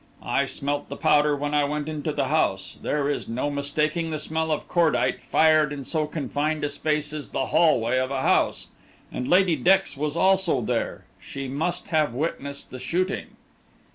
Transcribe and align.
I 0.23 0.45
smelt 0.45 0.89
the 0.89 0.95
powder 0.97 1.35
when 1.35 1.53
I 1.53 1.63
went 1.63 1.87
into 1.87 2.11
the 2.11 2.29
house; 2.29 2.79
there 2.81 3.07
is 3.07 3.27
no 3.27 3.51
mistaking 3.51 4.09
the 4.09 4.17
smell 4.17 4.51
of 4.51 4.67
cordite 4.67 5.21
fired 5.21 5.71
in 5.71 5.83
so 5.83 6.07
confined 6.07 6.63
a 6.63 6.69
place 6.69 7.13
as 7.13 7.29
the 7.29 7.45
hallway 7.45 7.99
of 7.99 8.09
a 8.09 8.23
house. 8.23 8.69
And 9.11 9.27
Lady 9.27 9.55
Dex 9.55 9.95
was 9.95 10.17
also 10.17 10.59
there; 10.61 11.05
she 11.19 11.47
must 11.47 11.89
have 11.89 12.15
witnessed 12.15 12.71
the 12.71 12.79
shooting." 12.79 13.35